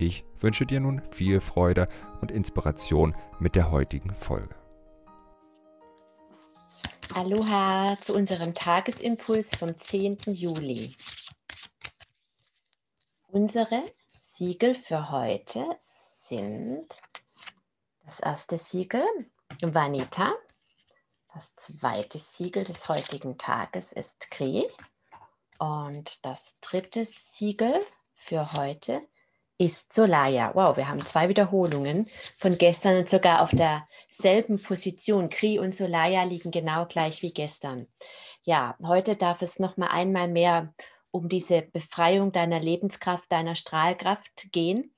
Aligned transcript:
Ich 0.00 0.24
wünsche 0.38 0.64
dir 0.64 0.78
nun 0.78 1.02
viel 1.10 1.40
Freude 1.40 1.88
und 2.20 2.30
Inspiration 2.30 3.14
mit 3.40 3.56
der 3.56 3.72
heutigen 3.72 4.14
Folge. 4.14 4.54
Aloha 7.12 7.98
zu 8.00 8.14
unserem 8.14 8.54
Tagesimpuls 8.54 9.56
vom 9.56 9.76
10. 9.76 10.18
Juli. 10.26 10.94
Unsere 13.26 13.82
Siegel 14.36 14.76
für 14.76 15.10
heute 15.10 15.66
sind 16.26 16.86
das 18.06 18.20
erste 18.20 18.56
Siegel 18.56 19.04
Vanita, 19.60 20.32
das 21.34 21.56
zweite 21.56 22.18
Siegel 22.18 22.62
des 22.62 22.88
heutigen 22.88 23.36
Tages 23.36 23.90
ist 23.92 24.30
Kri 24.30 24.64
und 25.58 26.24
das 26.24 26.40
dritte 26.60 27.04
Siegel 27.04 27.74
für 28.14 28.52
heute 28.52 28.92
ist 28.92 29.17
Solaya. 29.66 30.52
Wow, 30.54 30.76
wir 30.76 30.88
haben 30.88 31.04
zwei 31.04 31.28
Wiederholungen 31.28 32.06
von 32.38 32.58
gestern 32.58 32.98
und 32.98 33.08
sogar 33.08 33.42
auf 33.42 33.50
derselben 33.50 34.62
Position. 34.62 35.30
Kri 35.30 35.58
und 35.58 35.74
Solaya 35.74 36.22
liegen 36.22 36.52
genau 36.52 36.86
gleich 36.86 37.22
wie 37.22 37.32
gestern. 37.32 37.88
Ja, 38.44 38.76
heute 38.82 39.16
darf 39.16 39.42
es 39.42 39.58
noch 39.58 39.76
mal 39.76 39.88
einmal 39.88 40.28
mehr 40.28 40.72
um 41.10 41.28
diese 41.28 41.62
Befreiung 41.62 42.30
deiner 42.30 42.60
Lebenskraft, 42.60 43.30
deiner 43.32 43.56
Strahlkraft 43.56 44.52
gehen. 44.52 44.92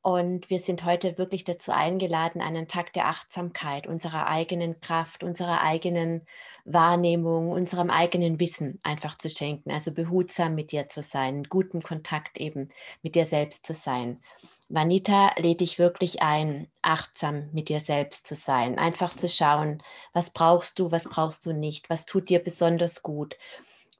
Und 0.00 0.48
wir 0.48 0.60
sind 0.60 0.84
heute 0.84 1.18
wirklich 1.18 1.44
dazu 1.44 1.72
eingeladen, 1.72 2.40
einen 2.40 2.68
Tag 2.68 2.92
der 2.92 3.08
Achtsamkeit, 3.08 3.86
unserer 3.86 4.28
eigenen 4.28 4.80
Kraft, 4.80 5.24
unserer 5.24 5.60
eigenen 5.60 6.24
Wahrnehmung, 6.64 7.50
unserem 7.50 7.90
eigenen 7.90 8.38
Wissen 8.38 8.78
einfach 8.84 9.18
zu 9.18 9.28
schenken. 9.28 9.72
Also 9.72 9.92
behutsam 9.92 10.54
mit 10.54 10.70
dir 10.70 10.88
zu 10.88 11.02
sein, 11.02 11.38
in 11.38 11.44
gutem 11.44 11.82
Kontakt 11.82 12.38
eben 12.38 12.68
mit 13.02 13.16
dir 13.16 13.26
selbst 13.26 13.66
zu 13.66 13.74
sein. 13.74 14.22
Vanita 14.68 15.32
lädt 15.36 15.60
dich 15.60 15.78
wirklich 15.78 16.22
ein, 16.22 16.70
achtsam 16.80 17.48
mit 17.52 17.68
dir 17.68 17.80
selbst 17.80 18.26
zu 18.26 18.36
sein. 18.36 18.78
Einfach 18.78 19.16
zu 19.16 19.28
schauen, 19.28 19.82
was 20.12 20.30
brauchst 20.30 20.78
du, 20.78 20.92
was 20.92 21.04
brauchst 21.04 21.44
du 21.44 21.52
nicht, 21.52 21.90
was 21.90 22.06
tut 22.06 22.28
dir 22.28 22.38
besonders 22.38 23.02
gut, 23.02 23.36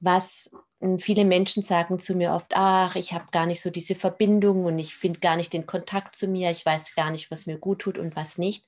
was 0.01 0.49
viele 0.99 1.25
Menschen 1.25 1.65
sagen 1.65 1.99
zu 1.99 2.15
mir 2.15 2.33
oft, 2.33 2.53
ach, 2.55 2.95
ich 2.97 3.13
habe 3.13 3.27
gar 3.33 3.47
nicht 3.47 3.61
so 3.61 3.71
diese 3.71 3.95
Verbindung 3.95 4.65
und 4.65 4.79
ich 4.79 4.95
finde 4.95 5.21
gar 5.21 5.37
nicht 5.37 5.53
den 5.53 5.67
Kontakt 5.67 6.17
zu 6.17 6.29
mir, 6.29 6.51
ich 6.51 6.65
weiß 6.65 6.95
gar 6.95 7.11
nicht, 7.11 7.31
was 7.31 7.47
mir 7.47 7.59
gut 7.59 7.81
tut 7.81 7.99
und 7.99 8.15
was 8.17 8.39
nicht. 8.39 8.65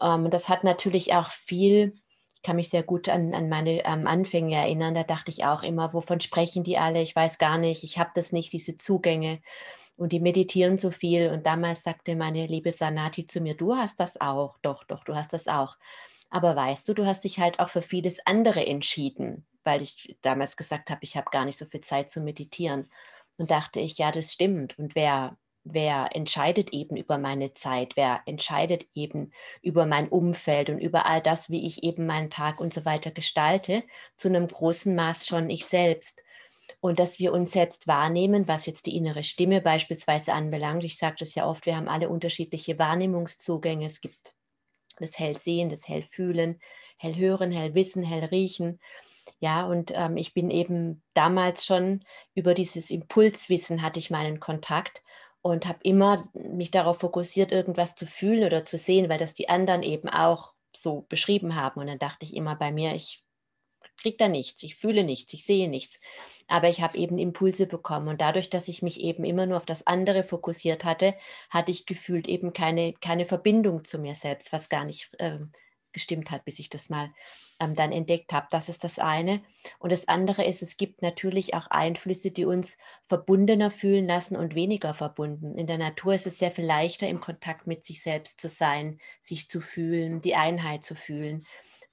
Ähm, 0.00 0.30
das 0.30 0.48
hat 0.48 0.64
natürlich 0.64 1.14
auch 1.14 1.30
viel, 1.30 1.94
ich 2.34 2.42
kann 2.42 2.56
mich 2.56 2.70
sehr 2.70 2.82
gut 2.82 3.08
an, 3.08 3.34
an 3.34 3.48
meine 3.48 3.84
ähm, 3.84 4.06
Anfänge 4.06 4.56
erinnern, 4.56 4.94
da 4.94 5.02
dachte 5.04 5.30
ich 5.30 5.44
auch 5.44 5.62
immer, 5.62 5.92
wovon 5.92 6.20
sprechen 6.20 6.64
die 6.64 6.78
alle? 6.78 7.02
Ich 7.02 7.14
weiß 7.14 7.38
gar 7.38 7.58
nicht, 7.58 7.84
ich 7.84 7.98
habe 7.98 8.10
das 8.14 8.32
nicht, 8.32 8.52
diese 8.52 8.76
Zugänge. 8.76 9.40
Und 9.98 10.12
die 10.12 10.20
meditieren 10.20 10.76
so 10.76 10.90
viel. 10.90 11.30
Und 11.30 11.46
damals 11.46 11.82
sagte 11.82 12.16
meine 12.16 12.46
liebe 12.46 12.70
Sanati 12.72 13.26
zu 13.26 13.40
mir, 13.40 13.54
du 13.54 13.74
hast 13.76 13.98
das 13.98 14.20
auch. 14.20 14.58
Doch, 14.62 14.84
doch, 14.84 15.04
du 15.04 15.14
hast 15.16 15.32
das 15.32 15.48
auch. 15.48 15.76
Aber 16.30 16.56
weißt 16.56 16.88
du, 16.88 16.94
du 16.94 17.06
hast 17.06 17.24
dich 17.24 17.38
halt 17.38 17.60
auch 17.60 17.68
für 17.68 17.82
vieles 17.82 18.18
andere 18.26 18.66
entschieden 18.66 19.46
weil 19.66 19.82
ich 19.82 20.16
damals 20.22 20.56
gesagt 20.56 20.90
habe, 20.90 21.00
ich 21.02 21.16
habe 21.16 21.28
gar 21.30 21.44
nicht 21.44 21.58
so 21.58 21.66
viel 21.66 21.82
Zeit 21.82 22.10
zu 22.10 22.20
meditieren. 22.20 22.90
Und 23.36 23.50
dachte 23.50 23.80
ich, 23.80 23.98
ja, 23.98 24.12
das 24.12 24.32
stimmt. 24.32 24.78
Und 24.78 24.94
wer, 24.94 25.36
wer 25.64 26.08
entscheidet 26.14 26.72
eben 26.72 26.96
über 26.96 27.18
meine 27.18 27.52
Zeit? 27.52 27.92
Wer 27.96 28.22
entscheidet 28.24 28.86
eben 28.94 29.32
über 29.60 29.84
mein 29.84 30.08
Umfeld 30.08 30.70
und 30.70 30.78
über 30.78 31.04
all 31.04 31.20
das, 31.20 31.50
wie 31.50 31.66
ich 31.66 31.82
eben 31.82 32.06
meinen 32.06 32.30
Tag 32.30 32.60
und 32.60 32.72
so 32.72 32.86
weiter 32.86 33.10
gestalte? 33.10 33.82
Zu 34.16 34.28
einem 34.28 34.46
großen 34.46 34.94
Maß 34.94 35.26
schon 35.26 35.50
ich 35.50 35.66
selbst. 35.66 36.22
Und 36.80 36.98
dass 36.98 37.18
wir 37.18 37.32
uns 37.32 37.52
selbst 37.52 37.86
wahrnehmen, 37.86 38.48
was 38.48 38.66
jetzt 38.66 38.86
die 38.86 38.96
innere 38.96 39.24
Stimme 39.24 39.60
beispielsweise 39.60 40.32
anbelangt. 40.32 40.84
Ich 40.84 40.96
sage 40.96 41.16
das 41.18 41.34
ja 41.34 41.46
oft, 41.46 41.66
wir 41.66 41.76
haben 41.76 41.88
alle 41.88 42.08
unterschiedliche 42.08 42.78
Wahrnehmungszugänge. 42.78 43.86
Es 43.86 44.00
gibt 44.00 44.35
das 44.98 45.18
Hellsehen, 45.18 45.70
das 45.70 45.86
Hellfühlen, 45.88 46.60
Hellhören, 46.96 47.50
Hellwissen, 47.50 48.02
Hellriechen. 48.02 48.80
Ja, 49.40 49.66
und 49.66 49.92
ähm, 49.94 50.16
ich 50.16 50.34
bin 50.34 50.50
eben 50.50 51.02
damals 51.14 51.66
schon 51.66 52.04
über 52.34 52.54
dieses 52.54 52.90
Impulswissen 52.90 53.82
hatte 53.82 53.98
ich 53.98 54.10
meinen 54.10 54.40
Kontakt 54.40 55.02
und 55.42 55.66
habe 55.66 55.78
immer 55.82 56.28
mich 56.34 56.70
darauf 56.70 57.00
fokussiert, 57.00 57.52
irgendwas 57.52 57.94
zu 57.94 58.06
fühlen 58.06 58.44
oder 58.44 58.64
zu 58.64 58.78
sehen, 58.78 59.08
weil 59.08 59.18
das 59.18 59.34
die 59.34 59.48
anderen 59.48 59.82
eben 59.82 60.08
auch 60.08 60.54
so 60.74 61.06
beschrieben 61.08 61.54
haben. 61.54 61.80
Und 61.80 61.86
dann 61.88 61.98
dachte 61.98 62.24
ich 62.24 62.34
immer 62.34 62.56
bei 62.56 62.72
mir, 62.72 62.94
ich 62.94 63.25
kriege 63.96 64.16
da 64.16 64.28
nichts, 64.28 64.62
ich 64.62 64.76
fühle 64.76 65.04
nichts, 65.04 65.32
ich 65.34 65.44
sehe 65.44 65.68
nichts. 65.68 65.98
Aber 66.48 66.68
ich 66.68 66.80
habe 66.80 66.96
eben 66.98 67.18
Impulse 67.18 67.66
bekommen. 67.66 68.08
Und 68.08 68.20
dadurch, 68.20 68.50
dass 68.50 68.68
ich 68.68 68.82
mich 68.82 69.00
eben 69.00 69.24
immer 69.24 69.46
nur 69.46 69.56
auf 69.56 69.66
das 69.66 69.86
andere 69.86 70.22
fokussiert 70.22 70.84
hatte, 70.84 71.14
hatte 71.50 71.70
ich 71.70 71.86
gefühlt 71.86 72.28
eben 72.28 72.52
keine, 72.52 72.92
keine 72.94 73.24
Verbindung 73.24 73.84
zu 73.84 73.98
mir 73.98 74.14
selbst, 74.14 74.52
was 74.52 74.68
gar 74.68 74.84
nicht 74.84 75.10
äh, 75.18 75.38
gestimmt 75.96 76.30
hat, 76.30 76.44
bis 76.44 76.58
ich 76.58 76.68
das 76.68 76.90
mal 76.90 77.10
ähm, 77.58 77.74
dann 77.74 77.90
entdeckt 77.90 78.34
habe. 78.34 78.46
Das 78.50 78.68
ist 78.68 78.84
das 78.84 78.98
eine. 78.98 79.40
Und 79.78 79.90
das 79.90 80.08
andere 80.08 80.44
ist, 80.44 80.62
es 80.62 80.76
gibt 80.76 81.00
natürlich 81.00 81.54
auch 81.54 81.68
Einflüsse, 81.68 82.30
die 82.30 82.44
uns 82.44 82.76
verbundener 83.08 83.70
fühlen 83.70 84.06
lassen 84.06 84.36
und 84.36 84.54
weniger 84.54 84.92
verbunden. 84.92 85.56
In 85.56 85.66
der 85.66 85.78
Natur 85.78 86.14
ist 86.14 86.26
es 86.26 86.38
sehr 86.38 86.50
viel 86.50 86.66
leichter, 86.66 87.08
im 87.08 87.20
Kontakt 87.20 87.66
mit 87.66 87.86
sich 87.86 88.02
selbst 88.02 88.38
zu 88.38 88.50
sein, 88.50 88.98
sich 89.22 89.48
zu 89.48 89.62
fühlen, 89.62 90.20
die 90.20 90.34
Einheit 90.34 90.84
zu 90.84 90.94
fühlen 90.94 91.46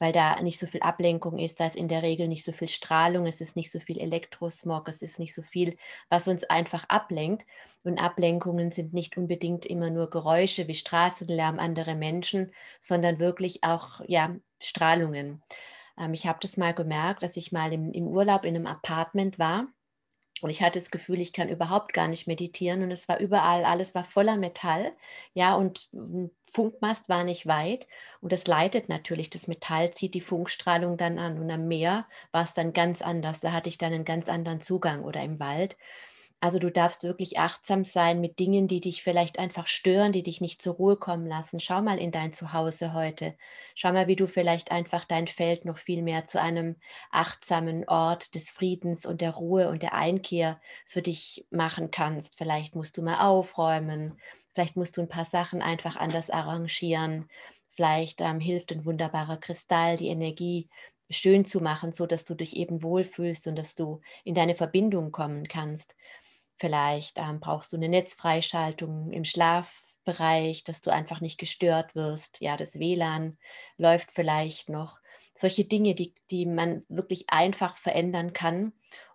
weil 0.03 0.11
da 0.11 0.41
nicht 0.41 0.59
so 0.59 0.67
viel 0.67 0.81
Ablenkung 0.81 1.39
ist, 1.39 1.61
da 1.61 1.65
ist 1.65 1.77
in 1.77 1.87
der 1.87 2.03
Regel 2.03 2.27
nicht 2.27 2.43
so 2.43 2.51
viel 2.51 2.67
Strahlung, 2.67 3.25
es 3.25 3.39
ist 3.39 3.55
nicht 3.55 3.71
so 3.71 3.79
viel 3.79 3.97
Elektrosmog, 3.97 4.89
es 4.89 4.97
ist 4.97 5.17
nicht 5.17 5.33
so 5.33 5.41
viel, 5.41 5.77
was 6.09 6.27
uns 6.27 6.43
einfach 6.43 6.83
ablenkt. 6.89 7.45
Und 7.85 7.99
Ablenkungen 7.99 8.73
sind 8.73 8.93
nicht 8.93 9.15
unbedingt 9.15 9.65
immer 9.65 9.89
nur 9.89 10.09
Geräusche 10.09 10.67
wie 10.67 10.75
Straßenlärm, 10.75 11.57
andere 11.57 11.95
Menschen, 11.95 12.51
sondern 12.81 13.19
wirklich 13.19 13.63
auch 13.63 14.01
ja, 14.05 14.35
Strahlungen. 14.59 15.41
Ähm, 15.97 16.13
ich 16.13 16.27
habe 16.27 16.39
das 16.41 16.57
mal 16.57 16.73
gemerkt, 16.73 17.23
dass 17.23 17.37
ich 17.37 17.53
mal 17.53 17.71
im, 17.71 17.93
im 17.93 18.09
Urlaub 18.09 18.43
in 18.43 18.57
einem 18.57 18.67
Apartment 18.67 19.39
war 19.39 19.67
und 20.41 20.49
ich 20.49 20.61
hatte 20.61 20.79
das 20.79 20.91
Gefühl, 20.91 21.19
ich 21.21 21.31
kann 21.33 21.47
überhaupt 21.49 21.93
gar 21.93 22.07
nicht 22.07 22.27
meditieren 22.27 22.83
und 22.83 22.91
es 22.91 23.07
war 23.07 23.19
überall, 23.19 23.63
alles 23.65 23.95
war 23.95 24.03
voller 24.03 24.35
Metall, 24.37 24.91
ja, 25.33 25.55
und 25.55 25.89
ein 25.93 26.31
Funkmast 26.51 27.07
war 27.09 27.23
nicht 27.23 27.47
weit 27.47 27.87
und 28.21 28.31
das 28.31 28.45
leitet 28.47 28.89
natürlich, 28.89 29.29
das 29.29 29.47
Metall 29.47 29.93
zieht 29.93 30.13
die 30.13 30.21
Funkstrahlung 30.21 30.97
dann 30.97 31.19
an 31.19 31.39
und 31.39 31.49
am 31.51 31.67
Meer 31.67 32.07
war 32.31 32.43
es 32.43 32.53
dann 32.53 32.73
ganz 32.73 33.01
anders, 33.01 33.39
da 33.39 33.51
hatte 33.53 33.69
ich 33.69 33.77
dann 33.77 33.93
einen 33.93 34.05
ganz 34.05 34.27
anderen 34.29 34.61
Zugang 34.61 35.03
oder 35.03 35.23
im 35.23 35.39
Wald. 35.39 35.77
Also 36.43 36.59
du 36.59 36.69
darfst 36.69 37.03
wirklich 37.03 37.39
achtsam 37.39 37.85
sein 37.85 38.19
mit 38.19 38.37
Dingen, 38.37 38.67
die 38.67 38.81
dich 38.81 39.01
vielleicht 39.01 39.39
einfach 39.39 39.65
stören, 39.65 40.11
die 40.11 40.23
dich 40.23 40.41
nicht 40.41 40.61
zur 40.61 40.73
Ruhe 40.73 40.97
kommen 40.97 41.25
lassen. 41.25 41.61
Schau 41.61 41.81
mal 41.81 41.97
in 41.97 42.11
dein 42.11 42.33
Zuhause 42.33 42.93
heute. 42.93 43.37
Schau 43.75 43.93
mal, 43.93 44.07
wie 44.07 44.17
du 44.17 44.27
vielleicht 44.27 44.69
einfach 44.69 45.05
dein 45.05 45.27
Feld 45.27 45.63
noch 45.63 45.77
viel 45.77 46.01
mehr 46.01 46.27
zu 46.27 46.41
einem 46.41 46.75
achtsamen 47.11 47.87
Ort 47.87 48.35
des 48.35 48.49
Friedens 48.49 49.05
und 49.05 49.21
der 49.21 49.31
Ruhe 49.31 49.69
und 49.69 49.83
der 49.83 49.93
Einkehr 49.93 50.59
für 50.85 51.01
dich 51.01 51.47
machen 51.49 51.91
kannst. 51.91 52.37
Vielleicht 52.37 52.75
musst 52.75 52.97
du 52.97 53.03
mal 53.03 53.25
aufräumen. 53.25 54.19
Vielleicht 54.53 54.75
musst 54.75 54.97
du 54.97 55.01
ein 55.01 55.07
paar 55.07 55.23
Sachen 55.23 55.61
einfach 55.61 55.95
anders 55.95 56.29
arrangieren. 56.29 57.29
Vielleicht 57.69 58.19
ähm, 58.19 58.41
hilft 58.41 58.73
ein 58.73 58.83
wunderbarer 58.83 59.37
Kristall, 59.37 59.95
die 59.95 60.09
Energie 60.09 60.67
schön 61.09 61.45
zu 61.45 61.61
machen, 61.61 61.93
so 61.93 62.05
dass 62.05 62.25
du 62.25 62.35
dich 62.35 62.57
eben 62.57 62.83
wohlfühlst 62.83 63.47
und 63.47 63.55
dass 63.55 63.75
du 63.75 64.01
in 64.25 64.35
deine 64.35 64.55
Verbindung 64.55 65.13
kommen 65.13 65.47
kannst. 65.47 65.95
Vielleicht 66.57 67.17
ähm, 67.17 67.39
brauchst 67.39 67.71
du 67.71 67.77
eine 67.77 67.89
Netzfreischaltung 67.89 69.11
im 69.11 69.25
Schlafbereich, 69.25 70.63
dass 70.63 70.81
du 70.81 70.91
einfach 70.91 71.21
nicht 71.21 71.37
gestört 71.37 71.95
wirst. 71.95 72.39
Ja, 72.41 72.57
das 72.57 72.79
WLAN 72.79 73.37
läuft 73.77 74.11
vielleicht 74.11 74.69
noch. 74.69 74.99
Solche 75.35 75.65
Dinge, 75.65 75.95
die, 75.95 76.13
die 76.29 76.45
man 76.45 76.85
wirklich 76.89 77.29
einfach 77.29 77.77
verändern 77.77 78.33
kann, 78.33 78.73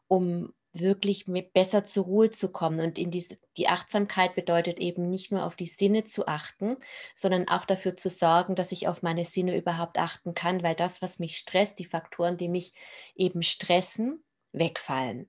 um 0.08 0.52
wirklich 0.72 1.24
besser 1.52 1.84
zur 1.84 2.04
Ruhe 2.04 2.30
zu 2.30 2.50
kommen. 2.50 2.80
Und 2.80 2.98
in 2.98 3.10
diese, 3.10 3.38
die 3.56 3.68
Achtsamkeit 3.68 4.34
bedeutet 4.34 4.78
eben 4.78 5.08
nicht 5.10 5.32
nur 5.32 5.44
auf 5.44 5.56
die 5.56 5.66
Sinne 5.66 6.04
zu 6.04 6.26
achten, 6.26 6.76
sondern 7.14 7.48
auch 7.48 7.64
dafür 7.64 7.96
zu 7.96 8.10
sorgen, 8.10 8.54
dass 8.54 8.72
ich 8.72 8.88
auf 8.88 9.02
meine 9.02 9.24
Sinne 9.24 9.56
überhaupt 9.56 9.98
achten 9.98 10.34
kann, 10.34 10.62
weil 10.62 10.74
das, 10.74 11.02
was 11.02 11.18
mich 11.18 11.36
stresst, 11.36 11.78
die 11.78 11.84
Faktoren, 11.84 12.36
die 12.36 12.48
mich 12.48 12.74
eben 13.14 13.42
stressen, 13.42 14.22
wegfallen. 14.52 15.28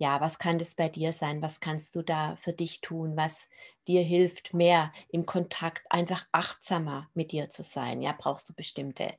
Ja, 0.00 0.20
was 0.20 0.38
kann 0.38 0.58
das 0.58 0.74
bei 0.74 0.88
dir 0.88 1.12
sein? 1.12 1.42
Was 1.42 1.60
kannst 1.60 1.94
du 1.94 2.02
da 2.02 2.34
für 2.36 2.52
dich 2.52 2.80
tun? 2.80 3.16
Was 3.16 3.48
dir 3.86 4.02
hilft, 4.02 4.52
mehr 4.54 4.92
im 5.10 5.26
Kontakt 5.26 5.82
einfach 5.90 6.26
achtsamer 6.32 7.08
mit 7.14 7.32
dir 7.32 7.48
zu 7.50 7.62
sein? 7.62 8.00
Ja, 8.02 8.14
brauchst 8.18 8.48
du 8.48 8.54
bestimmte 8.54 9.14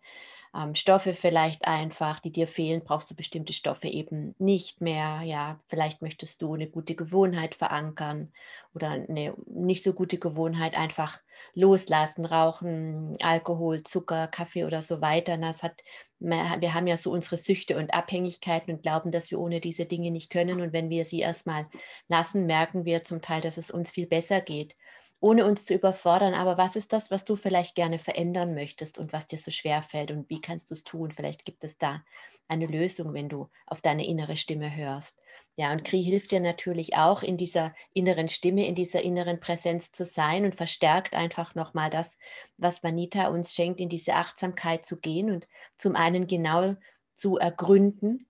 ähm, 0.55 0.75
Stoffe 0.75 1.13
vielleicht 1.13 1.65
einfach, 1.65 2.19
die 2.19 2.31
dir 2.31 2.47
fehlen, 2.47 2.83
brauchst 2.83 3.09
du 3.09 3.15
bestimmte 3.15 3.53
Stoffe 3.53 3.87
eben 3.87 4.35
nicht 4.37 4.81
mehr. 4.81 5.21
Ja, 5.23 5.59
vielleicht 5.67 6.01
möchtest 6.01 6.41
du 6.41 6.53
eine 6.53 6.67
gute 6.67 6.95
Gewohnheit 6.95 7.55
verankern 7.55 8.31
oder 8.73 8.89
eine 8.89 9.33
nicht 9.47 9.83
so 9.83 9.93
gute 9.93 10.17
Gewohnheit 10.17 10.75
einfach 10.75 11.21
loslassen, 11.53 12.25
rauchen, 12.25 13.17
Alkohol, 13.21 13.83
Zucker, 13.83 14.27
Kaffee 14.27 14.65
oder 14.65 14.81
so 14.81 15.01
weiter. 15.01 15.37
Das 15.37 15.63
hat, 15.63 15.81
wir 16.19 16.73
haben 16.73 16.87
ja 16.87 16.97
so 16.97 17.11
unsere 17.11 17.37
Süchte 17.37 17.77
und 17.77 17.93
Abhängigkeiten 17.93 18.73
und 18.75 18.83
glauben, 18.83 19.11
dass 19.11 19.31
wir 19.31 19.39
ohne 19.39 19.61
diese 19.61 19.85
Dinge 19.85 20.11
nicht 20.11 20.29
können. 20.29 20.59
Und 20.61 20.73
wenn 20.73 20.89
wir 20.89 21.05
sie 21.05 21.19
erstmal 21.19 21.67
lassen, 22.09 22.45
merken 22.45 22.83
wir 22.85 23.03
zum 23.03 23.21
Teil, 23.21 23.41
dass 23.41 23.57
es 23.57 23.71
uns 23.71 23.91
viel 23.91 24.07
besser 24.07 24.41
geht 24.41 24.75
ohne 25.21 25.45
uns 25.45 25.65
zu 25.65 25.73
überfordern. 25.73 26.33
Aber 26.33 26.57
was 26.57 26.75
ist 26.75 26.91
das, 26.93 27.11
was 27.11 27.23
du 27.23 27.37
vielleicht 27.37 27.75
gerne 27.75 27.99
verändern 27.99 28.53
möchtest 28.53 28.97
und 28.99 29.13
was 29.13 29.27
dir 29.27 29.37
so 29.37 29.51
schwer 29.51 29.81
fällt 29.83 30.11
und 30.11 30.29
wie 30.29 30.41
kannst 30.41 30.69
du 30.69 30.73
es 30.73 30.83
tun? 30.83 31.11
Vielleicht 31.11 31.45
gibt 31.45 31.63
es 31.63 31.77
da 31.77 32.03
eine 32.49 32.65
Lösung, 32.65 33.13
wenn 33.13 33.29
du 33.29 33.49
auf 33.67 33.81
deine 33.81 34.05
innere 34.05 34.35
Stimme 34.35 34.75
hörst. 34.75 35.21
Ja, 35.55 35.71
und 35.71 35.83
Kri 35.83 36.03
hilft 36.03 36.31
dir 36.31 36.39
natürlich 36.39 36.95
auch, 36.97 37.23
in 37.23 37.37
dieser 37.37 37.73
inneren 37.93 38.29
Stimme, 38.29 38.67
in 38.67 38.75
dieser 38.75 39.01
inneren 39.01 39.39
Präsenz 39.39 39.91
zu 39.91 40.05
sein 40.05 40.43
und 40.45 40.55
verstärkt 40.55 41.13
einfach 41.13 41.55
nochmal 41.55 41.89
das, 41.89 42.17
was 42.57 42.83
Vanita 42.83 43.27
uns 43.27 43.53
schenkt, 43.53 43.79
in 43.79 43.89
diese 43.89 44.15
Achtsamkeit 44.15 44.83
zu 44.85 44.97
gehen 44.97 45.31
und 45.31 45.47
zum 45.77 45.95
einen 45.95 46.27
genau 46.27 46.75
zu 47.13 47.37
ergründen, 47.37 48.27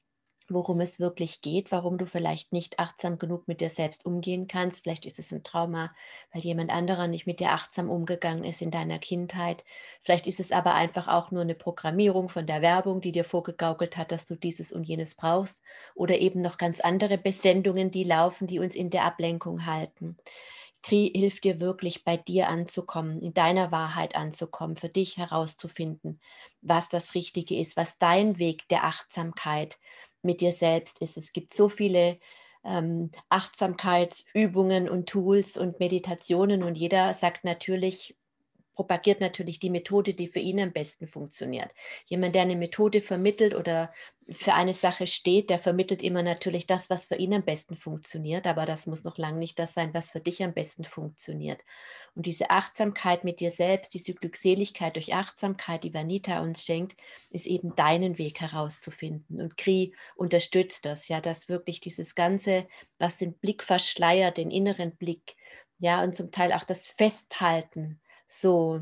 worum 0.53 0.80
es 0.81 1.00
wirklich 1.00 1.42
geht, 1.42 1.71
warum 1.71 1.98
du 1.98 2.06
vielleicht 2.06 2.53
nicht 2.53 2.80
achtsam 2.80 3.18
genug 3.19 3.48
mit 3.48 3.62
dir 3.62 3.69
selbst 3.69 4.06
umgehen 4.06 4.48
kannst. 4.48 4.83
Vielleicht 4.83 5.06
ist 5.06 5.19
es 5.19 5.31
ein 5.31 5.44
Trauma, 5.44 5.94
weil 6.33 6.42
jemand 6.44 6.71
anderer 6.71 7.07
nicht 7.07 7.27
mit 7.27 7.39
dir 7.39 7.51
achtsam 7.51 7.89
umgegangen 7.89 8.44
ist 8.44 8.62
in 8.62 8.71
deiner 8.71 9.00
Kindheit. 9.00 9.63
Vielleicht 10.03 10.27
ist 10.27 10.39
es 10.39 10.51
aber 10.51 10.74
einfach 10.74 11.07
auch 11.07 11.31
nur 11.31 11.42
eine 11.42 11.56
Programmierung 11.56 12.30
von 12.30 12.48
der 12.48 12.62
Werbung, 12.62 13.01
die 13.01 13.12
dir 13.12 13.24
vorgegaukelt 13.24 13.98
hat, 13.98 14.12
dass 14.12 14.25
du 14.25 14.36
dieses 14.36 14.71
und 14.71 14.83
jenes 14.83 15.15
brauchst. 15.15 15.62
Oder 15.95 16.19
eben 16.19 16.42
noch 16.42 16.57
ganz 16.57 16.80
andere 16.80 17.18
Besendungen, 17.18 17.92
die 17.92 18.04
laufen, 18.04 18.47
die 18.47 18.59
uns 18.59 18.75
in 18.75 18.89
der 18.89 19.06
Ablenkung 19.06 19.65
halten. 19.65 20.18
Kri 20.83 21.12
hilft 21.13 21.44
dir 21.44 21.59
wirklich 21.59 22.04
bei 22.04 22.18
dir 22.18 22.50
anzukommen, 22.50 23.21
in 23.21 23.33
deiner 23.33 23.71
Wahrheit 23.71 24.15
anzukommen, 24.15 24.75
für 24.75 24.89
dich 24.89 25.18
herauszufinden, 25.18 26.19
was 26.62 26.89
das 26.89 27.13
Richtige 27.13 27.59
ist, 27.59 27.77
was 27.77 28.00
dein 28.00 28.39
Weg 28.39 28.68
der 28.69 28.86
Achtsamkeit 28.86 29.77
mit 30.23 30.41
dir 30.41 30.51
selbst 30.53 31.00
ist. 31.00 31.18
Es 31.18 31.33
gibt 31.33 31.53
so 31.53 31.69
viele 31.69 32.19
ähm, 32.63 33.12
Achtsamkeitsübungen 33.29 34.89
und 34.89 35.09
Tools 35.09 35.57
und 35.57 35.79
Meditationen 35.79 36.63
und 36.63 36.75
jeder 36.75 37.13
sagt 37.13 37.44
natürlich, 37.44 38.15
propagiert 38.73 39.19
natürlich 39.21 39.59
die 39.59 39.69
Methode, 39.69 40.13
die 40.13 40.27
für 40.27 40.39
ihn 40.39 40.59
am 40.59 40.71
besten 40.71 41.07
funktioniert. 41.07 41.69
Jemand, 42.06 42.35
der 42.35 42.44
eine 42.44 42.56
Methode 42.56 43.01
vermittelt 43.01 43.53
oder 43.53 43.91
für 44.29 44.53
eine 44.53 44.73
Sache 44.73 45.07
steht, 45.07 45.50
der 45.50 45.59
vermittelt 45.59 46.01
immer 46.01 46.23
natürlich 46.23 46.65
das, 46.68 46.89
was 46.89 47.07
für 47.07 47.15
ihn 47.15 47.33
am 47.33 47.44
besten 47.44 47.75
funktioniert, 47.75 48.47
aber 48.47 48.65
das 48.65 48.88
muss 48.88 49.03
noch 49.03 49.18
lange 49.18 49.39
nicht 49.39 49.59
das 49.59 49.73
sein, 49.73 49.94
was 49.94 50.12
für 50.12 50.21
dich 50.21 50.41
am 50.44 50.53
besten 50.53 50.83
funktioniert. 50.83 51.62
Und 52.15 52.25
diese 52.25 52.50
Achtsamkeit 52.50 53.23
mit 53.23 53.39
dir 53.39 53.51
selbst, 53.51 53.94
diese 53.94 54.13
Glückseligkeit 54.13 54.95
durch 54.95 55.13
Achtsamkeit, 55.13 55.83
die 55.83 55.94
Vanita 55.94 56.41
uns 56.41 56.63
schenkt, 56.63 57.00
ist 57.29 57.45
eben 57.45 57.75
deinen 57.75 58.18
Weg 58.18 58.39
herauszufinden. 58.39 59.41
Und 59.41 59.57
Kri 59.57 59.94
unterstützt 60.15 60.85
das, 60.85 61.07
ja, 61.07 61.19
dass 61.19 61.50
wirklich 61.50 61.81
dieses 61.81 62.15
Ganze, 62.15 62.68
was 63.00 63.18
den 63.18 63.33
Blick 63.33 63.63
verschleiert, 63.63 64.38
den 64.38 64.51
inneren 64.51 64.95
Blick, 64.95 65.35
ja, 65.79 66.03
und 66.03 66.15
zum 66.15 66.31
Teil 66.31 66.53
auch 66.53 66.63
das 66.63 66.88
Festhalten 66.88 68.00
so, 68.31 68.81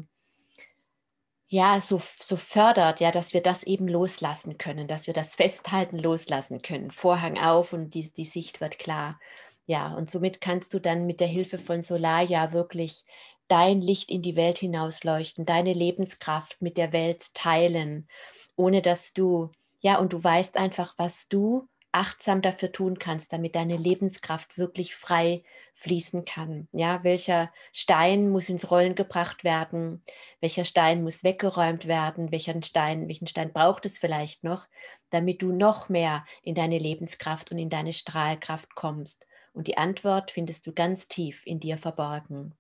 ja, 1.48 1.82
so, 1.82 2.00
so 2.20 2.38
fördert, 2.38 3.00
ja, 3.00 3.12
dass 3.12 3.34
wir 3.34 3.42
das 3.42 3.64
eben 3.64 3.88
loslassen 3.88 4.58
können, 4.58 4.88
dass 4.88 5.08
wir 5.08 5.14
das 5.14 5.36
Festhalten 5.36 5.98
loslassen 5.98 6.62
können. 6.62 6.92
Vorhang 6.92 7.40
auf 7.40 7.74
und 7.74 7.94
die, 7.96 8.12
die 8.12 8.26
Sicht 8.26 8.62
wird 8.62 8.78
klar. 8.78 9.20
Ja, 9.66 9.94
und 9.96 10.10
somit 10.10 10.42
kannst 10.42 10.74
du 10.74 10.80
dann 10.80 11.06
mit 11.06 11.20
der 11.20 11.28
Hilfe 11.28 11.58
von 11.58 11.82
Solar 11.82 12.28
wirklich 12.54 13.04
dein 13.48 13.82
Licht 13.82 14.12
in 14.12 14.22
die 14.22 14.36
Welt 14.36 14.60
hinausleuchten, 14.60 15.46
deine 15.46 15.74
Lebenskraft 15.74 16.62
mit 16.62 16.78
der 16.78 16.94
Welt 16.94 17.34
teilen, 17.34 18.08
ohne 18.56 18.82
dass 18.84 19.14
du, 19.14 19.52
ja, 19.80 19.98
und 19.98 20.14
du 20.14 20.24
weißt 20.24 20.56
einfach, 20.58 20.94
was 20.98 21.28
du 21.30 21.68
achtsam 21.92 22.42
dafür 22.42 22.72
tun 22.72 23.00
kannst, 23.00 23.34
damit 23.34 23.56
deine 23.56 23.78
Lebenskraft 23.78 24.58
wirklich 24.58 24.96
frei 24.96 25.44
fließen 25.76 26.26
kann. 26.26 26.68
Ja, 26.72 27.04
welcher 27.04 27.52
Stein 27.74 28.30
muss 28.30 28.50
ins 28.50 28.70
Rollen 28.70 28.96
gebracht 28.96 29.44
werden? 29.44 30.04
Welcher 30.42 30.66
Stein 30.66 31.04
muss 31.04 31.24
weggeräumt 31.24 31.88
werden? 31.88 32.32
Welchen 32.32 32.64
Stein, 32.64 33.08
welchen 33.08 33.28
Stein 33.28 33.54
braucht 33.54 33.86
es 33.86 33.98
vielleicht 33.98 34.44
noch, 34.44 34.68
damit 35.10 35.42
du 35.42 35.52
noch 35.52 35.90
mehr 35.90 36.26
in 36.44 36.56
deine 36.56 36.78
Lebenskraft 36.78 37.52
und 37.52 37.58
in 37.58 37.70
deine 37.70 37.94
Strahlkraft 37.94 38.76
kommst? 38.76 39.26
Und 39.54 39.68
die 39.68 39.78
Antwort 39.78 40.32
findest 40.32 40.68
du 40.68 40.74
ganz 40.74 41.08
tief 41.08 41.46
in 41.46 41.60
dir 41.60 41.78
verborgen. 41.78 42.56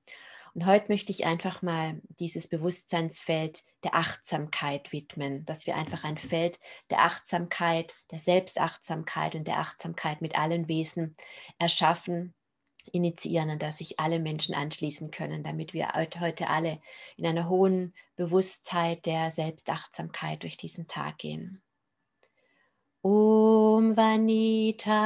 Und 0.54 0.66
heute 0.66 0.92
möchte 0.92 1.12
ich 1.12 1.25
einfach 1.25 1.62
mal 1.62 2.01
dieses 2.19 2.48
Bewusstseinsfeld 2.48 3.63
der 3.84 3.96
Achtsamkeit 3.96 4.92
widmen, 4.92 5.46
dass 5.46 5.68
wir 5.68 5.75
einfach 5.75 6.04
ein 6.04 6.18
Feld 6.18 6.60
der 6.90 7.00
Achtsamkeit, 7.00 7.96
der 8.12 8.19
Selbstachtsamkeit 8.19 9.36
und 9.36 9.48
der 9.48 9.60
Achtsamkeit 9.60 10.22
mit 10.22 10.38
allen 10.38 10.68
Wesen 10.68 11.16
erschaffen, 11.60 12.34
initiieren 12.92 13.51
und 13.51 13.62
dass 13.62 13.78
sich 13.78 14.00
alle 14.00 14.19
Menschen 14.19 14.56
anschließen 14.56 15.12
können, 15.12 15.44
damit 15.44 15.74
wir 15.74 15.90
heute 16.19 16.48
alle 16.48 16.81
in 17.18 17.25
einer 17.25 17.48
hohen 17.48 17.94
Bewusstheit 18.16 19.06
der 19.06 19.31
Selbstachtsamkeit 19.31 20.44
durch 20.44 20.57
diesen 20.57 20.88
Tag 20.88 21.19
gehen. 21.19 21.62
Om 23.01 23.96
Vanita, 23.96 24.98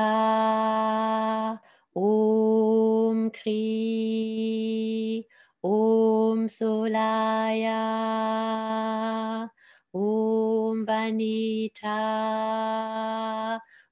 Om 1.95 3.29
Kri, 3.29 5.23
Om 5.61 6.49
Solaya, 6.49 7.77
Om 9.93 10.85
Vanita, 10.85 11.99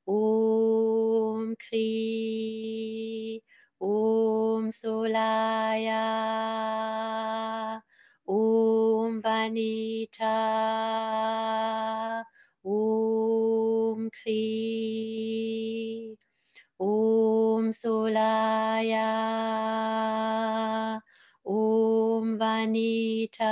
Om 0.07 1.55
Kri, 1.57 3.43
Om 3.79 4.71
Solaya, 4.71 6.01
Om 8.25 9.21
Vanita, 9.21 10.35
Om 12.65 14.09
Kri, 14.09 14.80
Solaya, 17.73 19.01
Om 21.43 22.39
Vanita, 22.39 23.47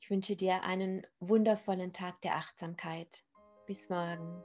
Ich 0.00 0.10
wünsche 0.10 0.36
dir 0.36 0.62
einen 0.62 1.06
wundervollen 1.20 1.92
Tag 1.92 2.20
der 2.22 2.36
Achtsamkeit. 2.36 3.24
Bis 3.66 3.88
morgen. 3.88 4.44